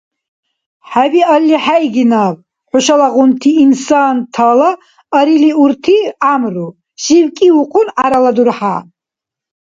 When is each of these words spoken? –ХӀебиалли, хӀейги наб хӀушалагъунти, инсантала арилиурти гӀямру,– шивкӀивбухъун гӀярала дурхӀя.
–ХӀебиалли, 0.89 1.57
хӀейги 1.65 2.03
наб 2.11 2.35
хӀушалагъунти, 2.69 3.49
инсантала 3.63 4.71
арилиурти 5.17 5.95
гӀямру,– 6.21 6.67
шивкӀивбухъун 7.01 7.87
гӀярала 7.95 8.31
дурхӀя. 8.35 8.77